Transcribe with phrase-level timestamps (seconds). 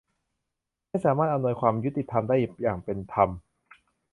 [0.87, 3.29] ให้สามารถอำนวยความยุติธรรมได้อย่างเป็นธรรม